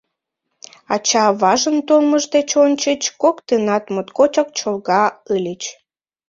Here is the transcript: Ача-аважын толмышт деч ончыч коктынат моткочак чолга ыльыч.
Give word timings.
Ача-аважын 0.93 1.77
толмышт 1.87 2.29
деч 2.35 2.49
ончыч 2.63 3.01
коктынат 3.21 3.83
моткочак 3.93 4.49
чолга 4.57 5.03
ыльыч. 5.35 5.63